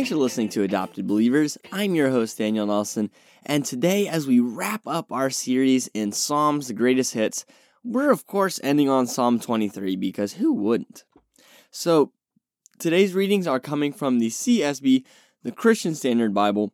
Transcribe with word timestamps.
Thanks 0.00 0.08
for 0.08 0.16
listening 0.16 0.48
to 0.48 0.62
Adopted 0.62 1.06
Believers. 1.06 1.58
I'm 1.72 1.94
your 1.94 2.08
host, 2.08 2.38
Daniel 2.38 2.66
Nelson, 2.66 3.10
and 3.44 3.66
today, 3.66 4.08
as 4.08 4.26
we 4.26 4.40
wrap 4.40 4.86
up 4.86 5.12
our 5.12 5.28
series 5.28 5.88
in 5.88 6.10
Psalms, 6.10 6.68
the 6.68 6.72
greatest 6.72 7.12
hits, 7.12 7.44
we're 7.84 8.10
of 8.10 8.26
course 8.26 8.58
ending 8.62 8.88
on 8.88 9.06
Psalm 9.06 9.38
23 9.38 9.96
because 9.96 10.32
who 10.32 10.54
wouldn't? 10.54 11.04
So, 11.70 12.12
today's 12.78 13.12
readings 13.12 13.46
are 13.46 13.60
coming 13.60 13.92
from 13.92 14.20
the 14.20 14.28
CSB, 14.28 15.04
the 15.42 15.52
Christian 15.52 15.94
Standard 15.94 16.32
Bible, 16.32 16.72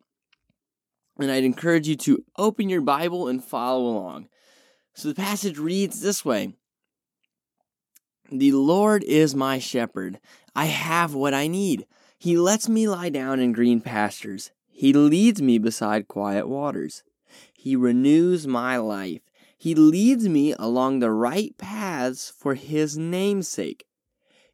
and 1.18 1.29
I'd 1.29 1.43
encourage 1.43 1.88
you 1.88 1.96
to 1.96 2.24
open 2.38 2.68
your 2.68 2.80
Bible 2.80 3.27
and 3.27 3.43
follow 3.43 3.88
along. 3.88 4.29
So, 4.95 5.08
the 5.08 5.16
passage 5.16 5.58
reads 5.58 6.00
this 6.00 6.24
way 6.24 6.52
The 8.30 8.52
Lord 8.52 9.02
is 9.02 9.34
my 9.34 9.58
shepherd, 9.58 10.20
I 10.55 10.66
have 10.66 11.12
what 11.12 11.34
I 11.34 11.48
need. 11.48 11.87
He 12.19 12.38
lets 12.38 12.69
me 12.69 12.88
lie 12.88 13.11
down 13.11 13.41
in 13.41 13.52
green 13.52 13.80
pastures. 13.80 14.51
He 14.69 14.93
leads 14.93 15.43
me 15.43 15.59
beside 15.59 16.09
quiet 16.09 16.48
waters. 16.48 17.02
He 17.52 17.77
renews 17.77 18.47
my 18.47 18.79
life. 18.79 19.23
He 19.59 19.74
leads 19.74 20.29
me 20.29 20.55
along 20.59 20.98
the 20.98 21.10
right 21.10 21.57
paths 21.59 22.33
for 22.37 22.55
His 22.55 22.97
name's 22.97 23.48
sake. 23.48 23.87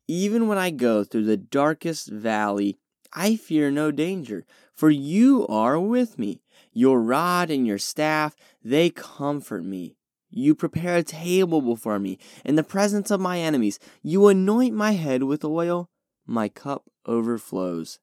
Even 0.08 0.48
when 0.48 0.58
I 0.58 0.70
go 0.70 1.04
through 1.04 1.24
the 1.24 1.36
darkest 1.36 2.08
valley, 2.08 2.78
I 3.12 3.36
fear 3.36 3.70
no 3.70 3.90
danger, 3.90 4.44
for 4.72 4.90
you 4.90 5.46
are 5.48 5.78
with 5.78 6.18
me. 6.18 6.42
Your 6.72 7.00
rod 7.00 7.50
and 7.50 7.66
your 7.66 7.78
staff, 7.78 8.34
they 8.64 8.90
comfort 8.90 9.64
me. 9.64 9.96
You 10.30 10.54
prepare 10.54 10.96
a 10.96 11.02
table 11.02 11.60
before 11.60 11.98
me 11.98 12.18
in 12.44 12.56
the 12.56 12.62
presence 12.62 13.10
of 13.10 13.20
my 13.20 13.38
enemies. 13.38 13.78
You 14.02 14.28
anoint 14.28 14.74
my 14.74 14.92
head 14.92 15.24
with 15.24 15.44
oil. 15.44 15.90
My 16.26 16.48
cup 16.48 16.84
overflows. 17.06 17.98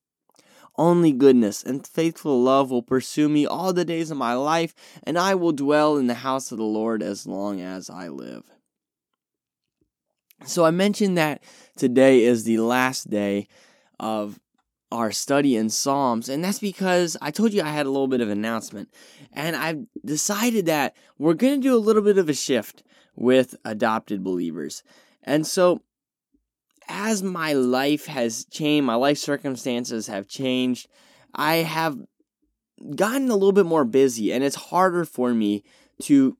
Only 0.77 1.11
goodness 1.11 1.61
and 1.61 1.85
faithful 1.85 2.41
love 2.41 2.71
will 2.71 2.81
pursue 2.81 3.27
me 3.27 3.45
all 3.45 3.73
the 3.73 3.83
days 3.83 4.11
of 4.11 4.17
my 4.17 4.33
life, 4.33 4.73
and 5.03 5.17
I 5.17 5.35
will 5.35 5.51
dwell 5.51 5.97
in 5.97 6.07
the 6.07 6.13
house 6.13 6.51
of 6.51 6.57
the 6.57 6.63
Lord 6.63 7.03
as 7.03 7.27
long 7.27 7.59
as 7.59 7.89
I 7.89 8.07
live. 8.07 8.49
So, 10.45 10.63
I 10.63 10.71
mentioned 10.71 11.17
that 11.17 11.43
today 11.75 12.23
is 12.23 12.45
the 12.45 12.59
last 12.59 13.09
day 13.09 13.49
of 13.99 14.39
our 14.89 15.11
study 15.11 15.57
in 15.57 15.69
Psalms, 15.69 16.29
and 16.29 16.41
that's 16.43 16.59
because 16.59 17.17
I 17.21 17.29
told 17.31 17.51
you 17.51 17.61
I 17.61 17.71
had 17.71 17.85
a 17.85 17.91
little 17.91 18.07
bit 18.07 18.21
of 18.21 18.29
announcement, 18.29 18.89
and 19.33 19.55
I've 19.55 19.85
decided 20.05 20.65
that 20.67 20.95
we're 21.17 21.33
going 21.33 21.61
to 21.61 21.67
do 21.67 21.75
a 21.75 21.77
little 21.77 22.01
bit 22.01 22.17
of 22.17 22.29
a 22.29 22.33
shift 22.33 22.83
with 23.15 23.55
adopted 23.65 24.23
believers. 24.23 24.81
And 25.23 25.45
so, 25.45 25.81
as 26.89 27.21
my 27.21 27.53
life 27.53 28.07
has 28.07 28.45
changed, 28.45 28.85
my 28.85 28.95
life 28.95 29.19
circumstances 29.19 30.07
have 30.07 30.27
changed, 30.27 30.89
I 31.33 31.57
have 31.57 31.97
gotten 32.95 33.29
a 33.29 33.35
little 33.35 33.51
bit 33.51 33.67
more 33.67 33.85
busy 33.85 34.33
and 34.33 34.43
it's 34.43 34.55
harder 34.55 35.05
for 35.05 35.33
me 35.33 35.63
to 36.01 36.35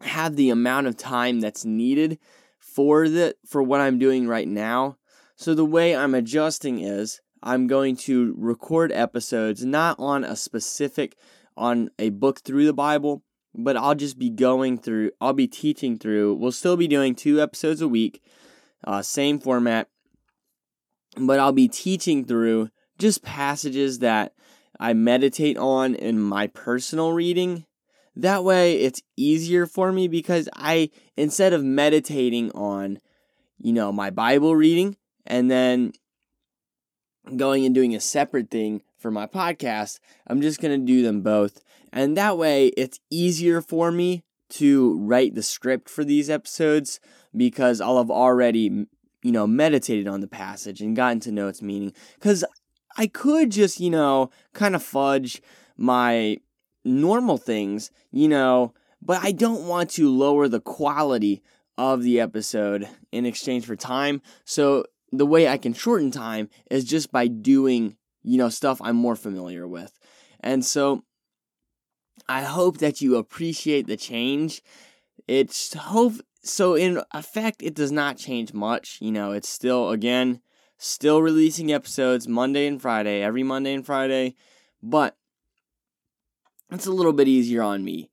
have 0.00 0.34
the 0.34 0.50
amount 0.50 0.88
of 0.88 0.96
time 0.96 1.40
that's 1.40 1.64
needed 1.64 2.18
for 2.58 3.08
the 3.08 3.36
for 3.46 3.62
what 3.62 3.80
I'm 3.80 3.98
doing 3.98 4.26
right 4.26 4.48
now. 4.48 4.96
So 5.36 5.54
the 5.54 5.64
way 5.64 5.94
I'm 5.94 6.14
adjusting 6.14 6.80
is 6.80 7.20
I'm 7.42 7.68
going 7.68 7.96
to 7.96 8.34
record 8.36 8.90
episodes 8.90 9.64
not 9.64 9.96
on 10.00 10.24
a 10.24 10.34
specific 10.34 11.16
on 11.56 11.90
a 11.98 12.10
book 12.10 12.40
through 12.40 12.66
the 12.66 12.72
Bible, 12.72 13.22
but 13.54 13.76
I'll 13.76 13.94
just 13.94 14.18
be 14.18 14.30
going 14.30 14.78
through 14.78 15.12
I'll 15.20 15.32
be 15.32 15.46
teaching 15.46 15.96
through. 15.98 16.34
We'll 16.34 16.50
still 16.50 16.76
be 16.76 16.88
doing 16.88 17.14
two 17.14 17.40
episodes 17.40 17.80
a 17.80 17.88
week 17.88 18.20
uh, 18.84 19.02
same 19.02 19.38
format, 19.38 19.88
but 21.16 21.38
I'll 21.38 21.52
be 21.52 21.68
teaching 21.68 22.24
through 22.24 22.70
just 22.98 23.22
passages 23.22 24.00
that 24.00 24.34
I 24.78 24.92
meditate 24.92 25.56
on 25.56 25.94
in 25.94 26.20
my 26.20 26.46
personal 26.46 27.12
reading. 27.12 27.66
That 28.16 28.44
way 28.44 28.74
it's 28.74 29.02
easier 29.16 29.66
for 29.66 29.92
me 29.92 30.08
because 30.08 30.48
I, 30.54 30.90
instead 31.16 31.52
of 31.52 31.64
meditating 31.64 32.50
on, 32.52 32.98
you 33.58 33.72
know, 33.72 33.92
my 33.92 34.10
Bible 34.10 34.54
reading 34.54 34.96
and 35.26 35.50
then 35.50 35.92
going 37.36 37.64
and 37.64 37.74
doing 37.74 37.94
a 37.94 38.00
separate 38.00 38.50
thing 38.50 38.82
for 38.98 39.10
my 39.10 39.26
podcast, 39.26 40.00
I'm 40.26 40.42
just 40.42 40.60
going 40.60 40.78
to 40.78 40.86
do 40.86 41.02
them 41.02 41.22
both. 41.22 41.62
And 41.92 42.16
that 42.16 42.36
way 42.36 42.68
it's 42.68 43.00
easier 43.10 43.60
for 43.60 43.90
me 43.90 44.24
to 44.52 44.98
write 44.98 45.34
the 45.34 45.42
script 45.42 45.88
for 45.88 46.04
these 46.04 46.28
episodes 46.28 47.00
because 47.34 47.80
I'll 47.80 47.98
have 47.98 48.10
already, 48.10 48.86
you 49.22 49.32
know, 49.32 49.46
meditated 49.46 50.06
on 50.06 50.20
the 50.20 50.28
passage 50.28 50.80
and 50.80 50.96
gotten 50.96 51.20
to 51.20 51.32
know 51.32 51.48
its 51.48 51.62
meaning. 51.62 51.92
Because 52.14 52.44
I 52.96 53.06
could 53.06 53.50
just, 53.50 53.80
you 53.80 53.90
know, 53.90 54.30
kind 54.52 54.74
of 54.74 54.82
fudge 54.82 55.40
my 55.76 56.38
normal 56.84 57.38
things, 57.38 57.90
you 58.10 58.28
know, 58.28 58.74
but 59.00 59.22
I 59.22 59.32
don't 59.32 59.66
want 59.66 59.90
to 59.90 60.10
lower 60.10 60.48
the 60.48 60.60
quality 60.60 61.42
of 61.78 62.02
the 62.02 62.20
episode 62.20 62.88
in 63.10 63.24
exchange 63.24 63.64
for 63.64 63.76
time. 63.76 64.20
So 64.44 64.84
the 65.10 65.26
way 65.26 65.48
I 65.48 65.58
can 65.58 65.72
shorten 65.72 66.10
time 66.10 66.48
is 66.70 66.84
just 66.84 67.10
by 67.10 67.26
doing, 67.26 67.96
you 68.22 68.38
know, 68.38 68.48
stuff 68.48 68.80
I'm 68.82 68.96
more 68.96 69.16
familiar 69.16 69.66
with. 69.66 69.98
And 70.40 70.64
so 70.64 71.04
I 72.28 72.42
hope 72.42 72.78
that 72.78 73.00
you 73.00 73.16
appreciate 73.16 73.86
the 73.86 73.96
change. 73.96 74.62
It's 75.26 75.74
hope 75.74 76.14
so 76.42 76.74
in 76.74 77.00
effect 77.12 77.62
it 77.62 77.74
does 77.74 77.92
not 77.92 78.16
change 78.16 78.52
much 78.52 78.98
you 79.00 79.12
know 79.12 79.32
it's 79.32 79.48
still 79.48 79.90
again 79.90 80.40
still 80.76 81.22
releasing 81.22 81.72
episodes 81.72 82.26
monday 82.26 82.66
and 82.66 82.82
friday 82.82 83.22
every 83.22 83.44
monday 83.44 83.72
and 83.72 83.86
friday 83.86 84.34
but 84.82 85.16
it's 86.70 86.86
a 86.86 86.92
little 86.92 87.12
bit 87.12 87.28
easier 87.28 87.62
on 87.62 87.84
me 87.84 88.10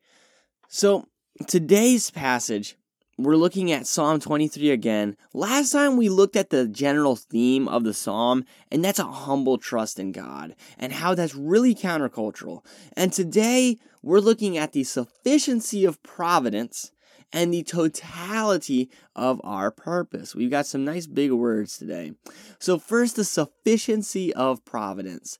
so 0.67 1.07
today's 1.47 2.11
passage 2.11 2.77
we're 3.19 3.35
looking 3.35 3.69
at 3.69 3.85
psalm 3.85 4.19
23 4.19 4.69
again 4.69 5.17
last 5.33 5.71
time 5.71 5.97
we 5.97 6.07
looked 6.07 6.37
at 6.37 6.51
the 6.51 6.67
general 6.67 7.17
theme 7.17 7.67
of 7.67 7.83
the 7.83 7.93
psalm 7.93 8.45
and 8.71 8.83
that's 8.83 8.99
a 8.99 9.03
humble 9.03 9.57
trust 9.57 9.99
in 9.99 10.13
god 10.13 10.55
and 10.77 10.93
how 10.93 11.13
that's 11.13 11.35
really 11.35 11.75
countercultural 11.75 12.63
and 12.93 13.11
today 13.11 13.77
we're 14.01 14.19
looking 14.19 14.57
at 14.57 14.71
the 14.71 14.85
sufficiency 14.85 15.83
of 15.83 16.01
providence 16.01 16.91
and 17.31 17.53
the 17.53 17.61
totality 17.61 18.89
of 19.15 19.39
our 19.43 19.69
purpose. 19.69 20.33
We've 20.33 20.49
got 20.49 20.65
some 20.65 20.83
nice 20.83 21.05
big 21.05 21.31
words 21.31 21.77
today. 21.77 22.13
So, 22.57 22.79
first, 22.79 23.17
the 23.17 23.23
sufficiency 23.23 24.33
of 24.33 24.65
providence. 24.65 25.37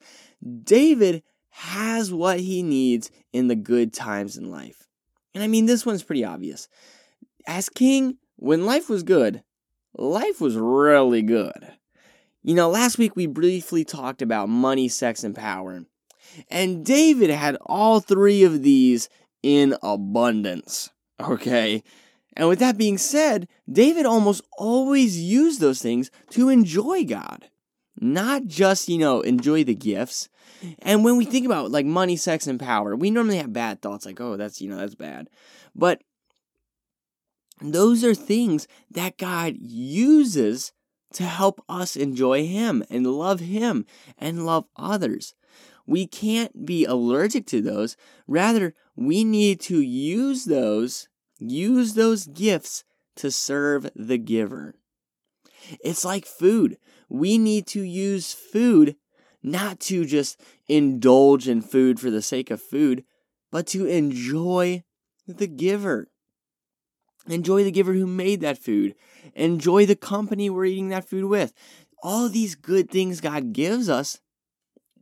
David 0.64 1.24
has 1.50 2.14
what 2.14 2.42
he 2.42 2.62
needs 2.62 3.10
in 3.34 3.48
the 3.48 3.56
good 3.56 3.92
times 3.92 4.38
in 4.38 4.52
life. 4.52 4.88
And 5.34 5.44
I 5.44 5.48
mean, 5.48 5.66
this 5.66 5.84
one's 5.84 6.04
pretty 6.04 6.24
obvious. 6.24 6.68
As 7.48 7.70
king, 7.70 8.18
when 8.36 8.66
life 8.66 8.90
was 8.90 9.04
good, 9.04 9.44
life 9.98 10.40
was 10.40 10.56
really 10.56 11.22
good. 11.22 11.74
You 12.44 12.56
know, 12.56 12.70
last 12.70 12.98
week 12.98 13.16
we 13.16 13.28
briefly 13.28 13.84
talked 13.84 14.22
about 14.22 14.50
money, 14.50 14.88
sex, 14.88 15.24
and 15.24 15.36
power. 15.36 15.84
And 16.50 16.86
David 16.86 17.30
had 17.30 17.58
all 17.66 18.00
three 18.00 18.44
of 18.44 18.64
these 18.64 19.10
in 19.44 19.76
abundance. 19.82 20.90
Okay. 21.20 21.84
And 22.36 22.48
with 22.48 22.60
that 22.60 22.78
being 22.78 22.98
said, 22.98 23.48
David 23.70 24.06
almost 24.06 24.42
always 24.58 25.20
used 25.20 25.60
those 25.60 25.82
things 25.82 26.10
to 26.30 26.48
enjoy 26.48 27.04
God, 27.04 27.50
not 28.00 28.46
just, 28.46 28.88
you 28.88 28.98
know, 28.98 29.22
enjoy 29.22 29.64
the 29.64 29.76
gifts. 29.76 30.30
And 30.80 31.04
when 31.04 31.18
we 31.18 31.26
think 31.26 31.46
about 31.46 31.72
like 31.72 31.86
money, 31.86 32.16
sex, 32.16 32.48
and 32.48 32.60
power, 32.60 32.96
we 32.96 33.12
normally 33.12 33.38
have 33.38 33.52
bad 33.52 33.82
thoughts 33.82 34.06
like, 34.06 34.22
oh, 34.22 34.38
that's, 34.38 34.62
you 34.62 34.70
know, 34.70 34.78
that's 34.78 34.96
bad. 34.96 35.30
But 35.76 36.02
those 37.62 38.04
are 38.04 38.16
things 38.16 38.68
that 38.90 39.18
God 39.18 39.56
uses 39.60 40.72
to 41.14 41.24
help 41.24 41.64
us 41.68 41.96
enjoy 41.96 42.46
Him 42.46 42.84
and 42.90 43.08
love 43.08 43.40
Him 43.40 43.86
and 44.18 44.46
love 44.46 44.66
others. 44.76 45.34
We 45.86 46.06
can't 46.06 46.66
be 46.66 46.86
allergic 46.86 47.48
to 47.48 47.62
those. 47.62 47.98
Rather, 48.28 48.76
we 48.96 49.24
need 49.24 49.60
to 49.62 49.82
use 49.82 50.46
those 50.46 51.08
Use 51.40 51.94
those 51.94 52.28
gifts 52.28 52.84
to 53.16 53.32
serve 53.32 53.90
the 53.96 54.18
giver. 54.18 54.76
It's 55.82 56.04
like 56.04 56.26
food. 56.26 56.78
We 57.08 57.38
need 57.38 57.66
to 57.68 57.82
use 57.82 58.34
food 58.34 58.98
not 59.42 59.80
to 59.82 60.06
just 60.06 60.40
indulge 60.68 61.48
in 61.48 61.62
food 61.62 62.00
for 62.00 62.10
the 62.10 62.22
sake 62.22 62.52
of 62.52 62.62
food, 62.62 63.06
but 63.52 63.68
to 63.68 63.86
enjoy 63.86 64.84
the 65.26 65.48
giver. 65.48 66.10
Enjoy 67.28 67.64
the 67.64 67.72
giver 67.72 67.94
who 67.94 68.08
made 68.08 68.42
that 68.42 68.58
food. 68.58 68.96
Enjoy 69.36 69.86
the 69.86 69.96
company 69.96 70.50
we're 70.50 70.66
eating 70.66 70.90
that 70.90 71.08
food 71.08 71.26
with. 71.26 71.54
All 72.02 72.30
these 72.30 72.56
good 72.56 72.90
things 72.90 73.22
God 73.22 73.54
gives 73.54 73.90
us 73.90 74.20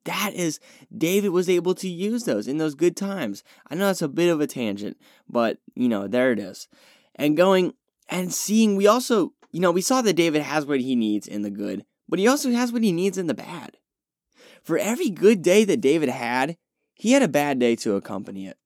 that 0.08 0.34
is, 0.34 0.60
David 0.98 1.30
was 1.30 1.50
able 1.50 1.76
to 1.76 1.88
use 1.88 2.24
those 2.24 2.48
in 2.48 2.58
those 2.58 2.76
good 2.76 2.96
times. 2.96 3.44
I 3.70 3.76
know 3.76 3.88
that's 3.88 4.02
a 4.02 4.08
bit 4.08 4.30
of 4.30 4.42
a 4.42 4.48
tangent, 4.48 4.98
but 5.30 5.60
you 5.76 5.88
know, 5.88 6.08
there 6.08 6.32
it 6.32 6.40
is. 6.40 6.68
And 7.16 7.38
going 7.38 7.74
and 8.10 8.34
seeing, 8.34 8.78
we 8.78 8.88
also, 8.88 9.34
you 9.52 9.60
know, 9.60 9.72
we 9.72 9.82
saw 9.82 10.02
that 10.02 10.14
David 10.14 10.42
has 10.42 10.66
what 10.66 10.80
he 10.80 10.96
needs 10.96 11.28
in 11.28 11.42
the 11.42 11.52
good, 11.52 11.86
but 12.08 12.20
he 12.20 12.28
also 12.28 12.52
has 12.52 12.72
what 12.72 12.84
he 12.84 12.92
needs 12.92 13.18
in 13.18 13.28
the 13.28 13.34
bad. 13.34 13.78
For 14.64 14.78
every 14.78 15.10
good 15.10 15.42
day 15.42 15.66
that 15.66 15.82
David 15.82 16.10
had, 16.10 16.58
he 16.96 17.12
had 17.12 17.22
a 17.22 17.28
bad 17.28 17.60
day 17.60 17.76
to 17.78 17.96
accompany 17.96 18.48
it. 18.48 18.58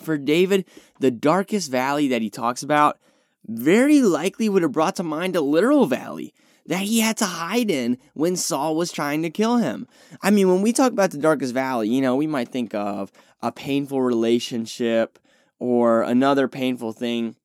For 0.00 0.18
David, 0.18 0.64
the 1.00 1.10
darkest 1.10 1.70
valley 1.70 2.08
that 2.08 2.22
he 2.22 2.30
talks 2.30 2.62
about 2.62 2.98
very 3.46 4.00
likely 4.00 4.48
would 4.48 4.62
have 4.62 4.72
brought 4.72 4.96
to 4.96 5.02
mind 5.02 5.36
a 5.36 5.40
literal 5.40 5.86
valley 5.86 6.32
that 6.66 6.80
he 6.82 7.00
had 7.00 7.16
to 7.18 7.26
hide 7.26 7.70
in 7.70 7.98
when 8.14 8.36
Saul 8.36 8.74
was 8.74 8.90
trying 8.90 9.22
to 9.22 9.30
kill 9.30 9.58
him. 9.58 9.86
I 10.22 10.30
mean, 10.30 10.48
when 10.48 10.62
we 10.62 10.72
talk 10.72 10.92
about 10.92 11.10
the 11.10 11.18
darkest 11.18 11.52
valley, 11.52 11.88
you 11.88 12.00
know, 12.00 12.16
we 12.16 12.26
might 12.26 12.48
think 12.48 12.74
of 12.74 13.12
a 13.42 13.52
painful 13.52 14.00
relationship 14.00 15.18
or 15.58 16.02
another 16.02 16.48
painful 16.48 16.92
thing. 16.92 17.36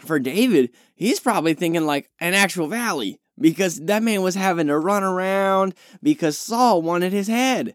For 0.00 0.18
David, 0.18 0.70
he's 0.94 1.20
probably 1.20 1.54
thinking 1.54 1.86
like 1.86 2.10
an 2.20 2.34
actual 2.34 2.66
valley 2.66 3.20
because 3.38 3.80
that 3.80 4.02
man 4.02 4.22
was 4.22 4.34
having 4.34 4.66
to 4.68 4.78
run 4.78 5.04
around 5.04 5.74
because 6.02 6.38
Saul 6.38 6.82
wanted 6.82 7.12
his 7.12 7.28
head 7.28 7.74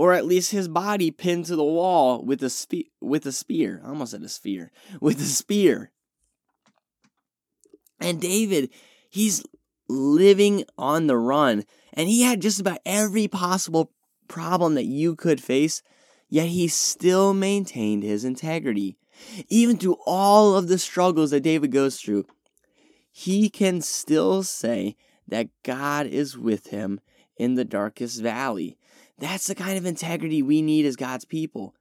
or 0.00 0.14
at 0.14 0.24
least 0.24 0.50
his 0.50 0.66
body 0.66 1.10
pinned 1.10 1.44
to 1.44 1.54
the 1.54 1.62
wall 1.62 2.24
with 2.24 2.42
a 2.42 2.48
spe- 2.48 2.88
with 3.02 3.26
a 3.26 3.32
spear. 3.32 3.82
I 3.84 3.88
almost 3.88 4.12
said 4.12 4.22
a 4.22 4.30
spear 4.30 4.72
With 5.00 5.20
a 5.20 5.24
spear. 5.24 5.90
And 8.00 8.18
David, 8.18 8.70
he's 9.10 9.44
living 9.90 10.64
on 10.78 11.06
the 11.06 11.18
run 11.18 11.66
and 11.92 12.08
he 12.08 12.22
had 12.22 12.40
just 12.40 12.58
about 12.58 12.78
every 12.86 13.28
possible 13.28 13.92
problem 14.26 14.74
that 14.76 14.86
you 14.86 15.16
could 15.16 15.38
face, 15.38 15.82
yet 16.30 16.48
he 16.48 16.66
still 16.66 17.34
maintained 17.34 18.02
his 18.02 18.24
integrity. 18.24 18.96
Even 19.48 19.76
through 19.76 19.98
all 20.06 20.54
of 20.54 20.68
the 20.68 20.78
struggles 20.78 21.30
that 21.30 21.42
David 21.42 21.72
goes 21.72 22.00
through, 22.00 22.24
he 23.12 23.50
can 23.50 23.82
still 23.82 24.42
say 24.44 24.96
that 25.28 25.50
God 25.62 26.06
is 26.06 26.38
with 26.38 26.68
him 26.68 27.00
in 27.36 27.56
the 27.56 27.66
darkest 27.66 28.22
valley. 28.22 28.78
That's 29.20 29.46
the 29.46 29.54
kind 29.54 29.76
of 29.78 29.86
integrity 29.86 30.42
we 30.42 30.62
need 30.62 30.86
as 30.86 30.96
God's 30.96 31.24
people. 31.24 31.74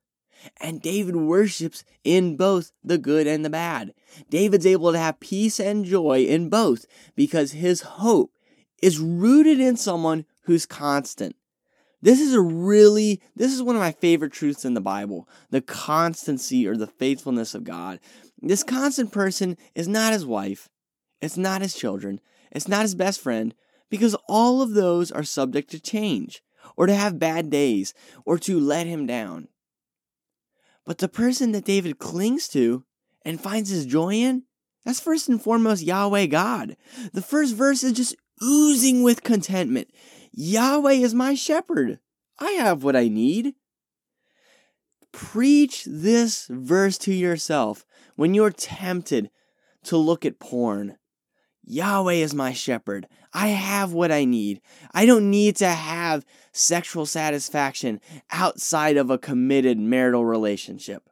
And 0.62 0.82
David 0.82 1.16
worships 1.16 1.84
in 2.04 2.38
both 2.38 2.72
the 2.84 2.98
good 2.98 3.28
and 3.28 3.44
the 3.44 3.50
bad. 3.50 3.94
David's 4.30 4.66
able 4.66 4.92
to 4.92 5.00
have 5.00 5.20
peace 5.20 5.60
and 5.60 5.86
joy 5.86 6.26
in 6.26 6.50
both 6.50 6.86
because 7.16 7.54
his 7.54 7.82
hope 7.82 8.32
is 8.82 9.00
rooted 9.00 9.60
in 9.60 9.76
someone 9.76 10.26
who's 10.42 10.66
constant. 10.66 11.36
This 12.02 12.22
is 12.22 12.34
a 12.34 12.42
really, 12.42 13.22
this 13.36 13.54
is 13.54 13.62
one 13.62 13.76
of 13.76 13.82
my 13.82 13.92
favorite 13.92 14.32
truths 14.32 14.64
in 14.64 14.74
the 14.74 14.82
Bible 14.82 15.28
the 15.50 15.62
constancy 15.62 16.68
or 16.68 16.78
the 16.78 16.88
faithfulness 16.88 17.54
of 17.54 17.64
God. 17.64 18.00
This 18.42 18.64
constant 18.64 19.12
person 19.12 19.58
is 19.76 19.88
not 19.88 20.14
his 20.14 20.26
wife, 20.26 20.70
it's 21.22 21.38
not 21.38 21.62
his 21.62 21.74
children, 21.74 22.22
it's 22.52 22.70
not 22.70 22.84
his 22.84 22.96
best 22.96 23.20
friend, 23.20 23.54
because 23.90 24.16
all 24.30 24.62
of 24.62 24.72
those 24.72 25.12
are 25.12 25.24
subject 25.24 25.70
to 25.72 25.80
change, 25.80 26.42
or 26.76 26.88
to 26.88 26.94
have 26.94 27.20
bad 27.20 27.50
days, 27.50 27.94
or 28.26 28.38
to 28.40 28.60
let 28.60 28.88
him 28.88 29.06
down. 29.06 29.48
But 30.86 30.98
the 30.98 31.08
person 31.08 31.52
that 31.52 31.66
David 31.66 32.00
clings 32.00 32.48
to 32.50 32.84
and 33.24 33.40
finds 33.40 33.70
his 33.70 33.86
joy 33.86 34.16
in, 34.16 34.44
that's 34.86 35.00
first 35.00 35.30
and 35.30 35.42
foremost 35.42 35.84
Yahweh 35.84 36.28
God. 36.28 36.78
The 37.14 37.22
first 37.22 37.54
verse 37.54 37.84
is 37.84 37.94
just 37.94 38.16
oozing 38.42 39.04
with 39.04 39.24
contentment. 39.24 39.90
Yahweh 40.32 40.94
is 40.94 41.14
my 41.14 41.36
shepherd. 41.36 42.00
I 42.40 42.52
have 42.52 42.84
what 42.84 42.96
I 42.96 43.08
need. 43.08 43.56
Preach 45.12 45.86
this 45.86 46.48
verse 46.50 46.98
to 47.00 47.14
yourself 47.14 47.86
when 48.16 48.34
you're 48.34 48.52
tempted 48.52 49.30
to 49.84 49.98
look 49.98 50.26
at 50.26 50.40
porn. 50.40 50.98
Yahweh 51.64 52.14
is 52.14 52.34
my 52.34 52.54
shepherd. 52.54 53.08
I 53.34 53.50
have 53.50 53.94
what 53.94 54.12
I 54.12 54.26
need. 54.26 54.62
I 54.94 55.06
don't 55.06 55.30
need 55.30 55.56
to 55.58 55.70
have 55.70 56.26
sexual 56.52 57.06
satisfaction 57.06 58.02
outside 58.32 58.98
of 58.98 59.10
a 59.10 59.18
committed 59.18 59.78
marital 59.78 60.26
relationship. 60.26 61.10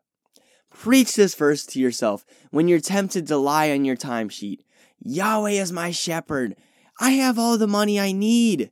Preach 0.74 1.16
this 1.16 1.36
verse 1.36 1.66
to 1.68 1.80
yourself 1.80 2.26
when 2.52 2.68
you're 2.68 2.80
tempted 2.80 3.28
to 3.28 3.38
lie 3.38 3.72
on 3.72 3.86
your 3.86 3.96
timesheet. 3.96 4.60
Yahweh 5.00 5.52
is 5.52 5.72
my 5.72 5.92
shepherd. 5.92 6.56
I 7.00 7.12
have 7.12 7.38
all 7.38 7.58
the 7.58 7.68
money 7.68 8.00
I 8.00 8.12
need. 8.12 8.72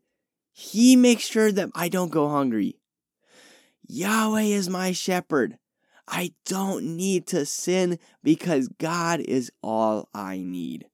He 0.51 0.95
makes 0.95 1.23
sure 1.23 1.51
that 1.51 1.69
I 1.75 1.89
don't 1.89 2.11
go 2.11 2.29
hungry. 2.29 2.79
Yahweh 3.87 4.41
is 4.41 4.69
my 4.69 4.91
shepherd. 4.91 5.57
I 6.07 6.33
don't 6.45 6.95
need 6.95 7.27
to 7.27 7.45
sin 7.45 7.99
because 8.23 8.67
God 8.67 9.19
is 9.19 9.51
all 9.61 10.09
I 10.13 10.39
need. 10.39 10.85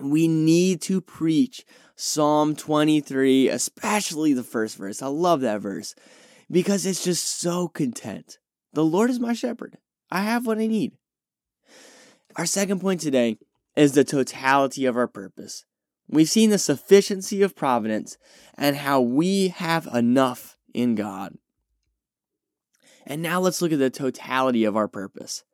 We 0.00 0.28
need 0.28 0.80
to 0.82 1.00
preach 1.00 1.64
Psalm 1.96 2.56
23, 2.56 3.48
especially 3.48 4.32
the 4.32 4.42
first 4.42 4.76
verse. 4.76 5.02
I 5.02 5.08
love 5.08 5.40
that 5.42 5.60
verse 5.60 5.94
because 6.50 6.86
it's 6.86 7.04
just 7.04 7.40
so 7.40 7.68
content. 7.68 8.38
The 8.72 8.84
Lord 8.84 9.10
is 9.10 9.20
my 9.20 9.32
shepherd. 9.32 9.76
I 10.10 10.22
have 10.22 10.46
what 10.46 10.58
I 10.58 10.66
need. 10.66 10.92
Our 12.36 12.46
second 12.46 12.80
point 12.80 13.00
today 13.00 13.38
is 13.76 13.92
the 13.92 14.04
totality 14.04 14.86
of 14.86 14.96
our 14.96 15.08
purpose. 15.08 15.64
We've 16.08 16.28
seen 16.28 16.50
the 16.50 16.58
sufficiency 16.58 17.42
of 17.42 17.54
providence 17.54 18.18
and 18.54 18.76
how 18.76 19.00
we 19.00 19.48
have 19.48 19.86
enough 19.86 20.56
in 20.74 20.94
God. 20.94 21.36
And 23.06 23.22
now 23.22 23.40
let's 23.40 23.62
look 23.62 23.72
at 23.72 23.78
the 23.78 23.90
totality 23.90 24.64
of 24.64 24.76
our 24.76 24.88
purpose. 24.88 25.44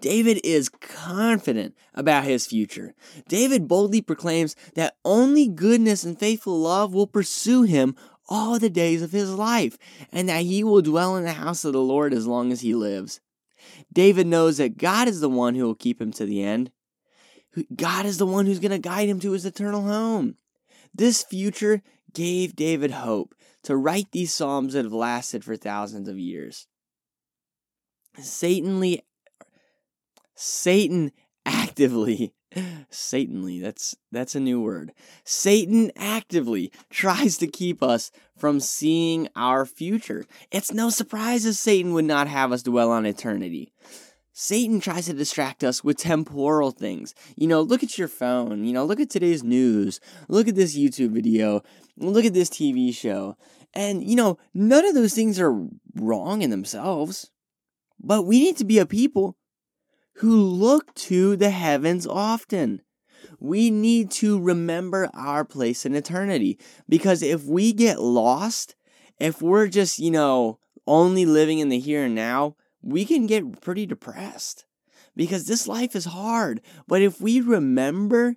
David 0.00 0.40
is 0.44 0.68
confident 0.68 1.74
about 1.94 2.24
his 2.24 2.46
future. 2.46 2.94
David 3.28 3.68
boldly 3.68 4.00
proclaims 4.00 4.56
that 4.74 4.96
only 5.04 5.48
goodness 5.48 6.04
and 6.04 6.18
faithful 6.18 6.58
love 6.58 6.94
will 6.94 7.06
pursue 7.06 7.62
him 7.62 7.94
all 8.28 8.58
the 8.58 8.70
days 8.70 9.02
of 9.02 9.12
his 9.12 9.32
life, 9.34 9.76
and 10.12 10.28
that 10.28 10.42
he 10.42 10.62
will 10.62 10.82
dwell 10.82 11.16
in 11.16 11.24
the 11.24 11.32
house 11.32 11.64
of 11.64 11.72
the 11.72 11.80
Lord 11.80 12.14
as 12.14 12.26
long 12.26 12.52
as 12.52 12.60
he 12.60 12.74
lives. 12.74 13.20
David 13.92 14.26
knows 14.26 14.58
that 14.58 14.78
God 14.78 15.08
is 15.08 15.20
the 15.20 15.28
one 15.28 15.54
who 15.54 15.64
will 15.64 15.74
keep 15.74 16.00
him 16.00 16.12
to 16.12 16.24
the 16.24 16.42
end. 16.42 16.70
God 17.74 18.06
is 18.06 18.18
the 18.18 18.26
one 18.26 18.46
who's 18.46 18.60
going 18.60 18.70
to 18.70 18.78
guide 18.78 19.08
him 19.08 19.18
to 19.20 19.32
his 19.32 19.44
eternal 19.44 19.82
home. 19.82 20.36
This 20.94 21.24
future 21.24 21.82
gave 22.14 22.56
David 22.56 22.92
hope 22.92 23.34
to 23.64 23.76
write 23.76 24.12
these 24.12 24.32
psalms 24.32 24.74
that 24.74 24.84
have 24.84 24.92
lasted 24.92 25.44
for 25.44 25.56
thousands 25.56 26.08
of 26.08 26.18
years. 26.18 26.66
Satanly 28.18 29.00
Satan 30.40 31.12
actively 31.44 32.34
Satanly, 32.90 33.62
that's 33.62 33.94
that's 34.10 34.34
a 34.34 34.40
new 34.40 34.60
word. 34.60 34.92
Satan 35.24 35.92
actively 35.96 36.72
tries 36.90 37.38
to 37.38 37.46
keep 37.46 37.80
us 37.80 38.10
from 38.36 38.58
seeing 38.58 39.28
our 39.36 39.64
future. 39.64 40.24
It's 40.50 40.72
no 40.72 40.90
surprise 40.90 41.44
that 41.44 41.54
Satan 41.54 41.92
would 41.94 42.06
not 42.06 42.26
have 42.26 42.50
us 42.50 42.64
dwell 42.64 42.90
on 42.90 43.06
eternity. 43.06 43.72
Satan 44.32 44.80
tries 44.80 45.06
to 45.06 45.12
distract 45.12 45.62
us 45.62 45.84
with 45.84 45.98
temporal 45.98 46.72
things. 46.72 47.14
You 47.36 47.46
know, 47.46 47.60
look 47.60 47.84
at 47.84 47.98
your 47.98 48.08
phone, 48.08 48.64
you 48.64 48.72
know, 48.72 48.84
look 48.84 48.98
at 48.98 49.10
today's 49.10 49.44
news, 49.44 50.00
look 50.28 50.48
at 50.48 50.56
this 50.56 50.76
YouTube 50.76 51.10
video, 51.10 51.62
look 51.98 52.24
at 52.24 52.34
this 52.34 52.48
TV 52.48 52.92
show. 52.92 53.36
And, 53.74 54.02
you 54.02 54.16
know, 54.16 54.38
none 54.54 54.84
of 54.84 54.94
those 54.94 55.14
things 55.14 55.38
are 55.38 55.68
wrong 55.94 56.42
in 56.42 56.50
themselves. 56.50 57.30
But 58.00 58.22
we 58.22 58.40
need 58.40 58.56
to 58.56 58.64
be 58.64 58.78
a 58.78 58.86
people 58.86 59.36
who 60.16 60.40
look 60.42 60.94
to 60.94 61.36
the 61.36 61.50
heavens 61.50 62.06
often. 62.06 62.82
We 63.38 63.70
need 63.70 64.10
to 64.12 64.38
remember 64.38 65.10
our 65.14 65.44
place 65.44 65.86
in 65.86 65.94
eternity 65.94 66.58
because 66.88 67.22
if 67.22 67.44
we 67.44 67.72
get 67.72 68.00
lost, 68.00 68.74
if 69.18 69.40
we're 69.40 69.68
just, 69.68 69.98
you 69.98 70.10
know, 70.10 70.58
only 70.86 71.24
living 71.24 71.58
in 71.58 71.68
the 71.68 71.78
here 71.78 72.04
and 72.04 72.14
now, 72.14 72.56
we 72.82 73.04
can 73.04 73.26
get 73.26 73.60
pretty 73.60 73.86
depressed 73.86 74.64
because 75.16 75.46
this 75.46 75.66
life 75.66 75.94
is 75.96 76.06
hard. 76.06 76.60
But 76.86 77.02
if 77.02 77.20
we 77.20 77.40
remember, 77.40 78.36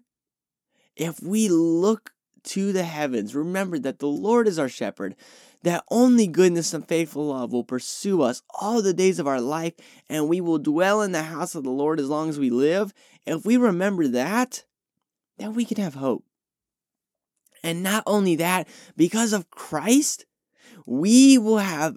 if 0.95 1.21
we 1.21 1.49
look 1.49 2.12
to 2.43 2.71
the 2.71 2.83
heavens, 2.83 3.35
remember 3.35 3.79
that 3.79 3.99
the 3.99 4.07
Lord 4.07 4.47
is 4.47 4.59
our 4.59 4.69
shepherd, 4.69 5.15
that 5.63 5.83
only 5.89 6.27
goodness 6.27 6.73
and 6.73 6.87
faithful 6.87 7.27
love 7.27 7.53
will 7.53 7.63
pursue 7.63 8.21
us 8.21 8.41
all 8.59 8.81
the 8.81 8.93
days 8.93 9.19
of 9.19 9.27
our 9.27 9.41
life, 9.41 9.73
and 10.09 10.27
we 10.27 10.41
will 10.41 10.59
dwell 10.59 11.01
in 11.01 11.13
the 11.13 11.23
house 11.23 11.55
of 11.55 11.63
the 11.63 11.69
Lord 11.69 11.99
as 11.99 12.09
long 12.09 12.29
as 12.29 12.37
we 12.37 12.49
live. 12.49 12.93
If 13.25 13.45
we 13.45 13.57
remember 13.57 14.07
that, 14.09 14.65
then 15.37 15.53
we 15.53 15.65
can 15.65 15.77
have 15.77 15.95
hope. 15.95 16.25
And 17.63 17.81
not 17.81 18.03
only 18.05 18.35
that, 18.35 18.67
because 18.97 19.31
of 19.31 19.49
Christ, 19.49 20.25
we 20.85 21.37
will 21.37 21.59
have 21.59 21.95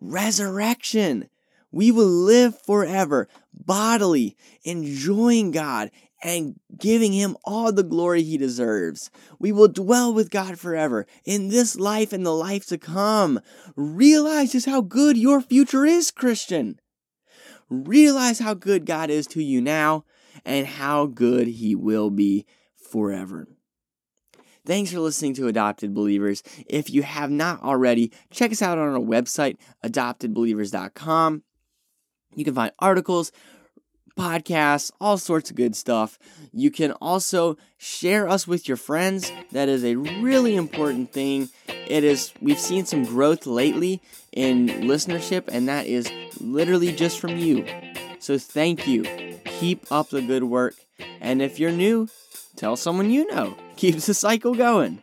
resurrection. 0.00 1.28
We 1.70 1.92
will 1.92 2.06
live 2.06 2.60
forever, 2.60 3.28
bodily, 3.52 4.36
enjoying 4.64 5.52
God 5.52 5.90
and 6.24 6.58
giving 6.76 7.12
him 7.12 7.36
all 7.44 7.70
the 7.70 7.82
glory 7.82 8.22
he 8.22 8.38
deserves. 8.38 9.10
We 9.38 9.52
will 9.52 9.68
dwell 9.68 10.12
with 10.12 10.30
God 10.30 10.58
forever 10.58 11.06
in 11.24 11.48
this 11.48 11.76
life 11.76 12.12
and 12.14 12.24
the 12.24 12.32
life 12.32 12.66
to 12.68 12.78
come. 12.78 13.40
Realize 13.76 14.52
just 14.52 14.66
how 14.66 14.80
good 14.80 15.18
your 15.18 15.42
future 15.42 15.84
is, 15.84 16.10
Christian. 16.10 16.80
Realize 17.68 18.38
how 18.38 18.54
good 18.54 18.86
God 18.86 19.10
is 19.10 19.26
to 19.28 19.42
you 19.42 19.60
now 19.60 20.04
and 20.44 20.66
how 20.66 21.06
good 21.06 21.46
he 21.46 21.74
will 21.74 22.10
be 22.10 22.46
forever. 22.74 23.46
Thanks 24.66 24.92
for 24.92 25.00
listening 25.00 25.34
to 25.34 25.46
Adopted 25.46 25.92
Believers. 25.92 26.42
If 26.66 26.88
you 26.88 27.02
have 27.02 27.30
not 27.30 27.62
already, 27.62 28.10
check 28.30 28.50
us 28.50 28.62
out 28.62 28.78
on 28.78 28.88
our 28.88 28.98
website, 28.98 29.58
adoptedbelievers.com. 29.84 31.42
You 32.34 32.44
can 32.44 32.54
find 32.54 32.72
articles, 32.78 33.30
podcasts, 34.16 34.90
all 35.00 35.18
sorts 35.18 35.50
of 35.50 35.56
good 35.56 35.76
stuff. 35.76 36.18
You 36.52 36.70
can 36.70 36.92
also 36.92 37.56
share 37.78 38.28
us 38.28 38.46
with 38.46 38.68
your 38.68 38.76
friends. 38.76 39.30
That 39.52 39.68
is 39.68 39.84
a 39.84 39.96
really 39.96 40.56
important 40.56 41.12
thing. 41.12 41.48
It 41.68 42.04
is 42.04 42.32
we've 42.40 42.58
seen 42.58 42.86
some 42.86 43.04
growth 43.04 43.46
lately 43.46 44.00
in 44.32 44.68
listenership 44.68 45.44
and 45.48 45.68
that 45.68 45.86
is 45.86 46.10
literally 46.40 46.92
just 46.92 47.18
from 47.18 47.36
you. 47.36 47.66
So 48.18 48.38
thank 48.38 48.86
you. 48.86 49.04
Keep 49.44 49.90
up 49.92 50.10
the 50.10 50.22
good 50.22 50.44
work. 50.44 50.74
And 51.20 51.42
if 51.42 51.58
you're 51.58 51.72
new, 51.72 52.08
tell 52.56 52.76
someone 52.76 53.10
you 53.10 53.26
know. 53.30 53.56
Keeps 53.76 54.06
the 54.06 54.14
cycle 54.14 54.54
going. 54.54 55.02